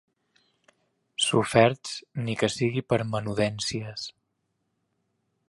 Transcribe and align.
Soferts, 1.25 1.93
ni 2.23 2.37
que 2.41 2.49
sigui 2.55 2.83
per 2.95 3.01
menudències. 3.13 4.09